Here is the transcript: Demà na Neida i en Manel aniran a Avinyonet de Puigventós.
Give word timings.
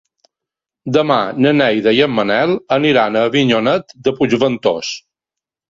Demà 0.95 1.17
na 1.47 1.51
Neida 1.59 1.93
i 1.99 2.03
en 2.07 2.13
Manel 2.21 2.57
aniran 2.81 3.21
a 3.21 3.25
Avinyonet 3.31 3.97
de 4.09 4.19
Puigventós. 4.19 4.95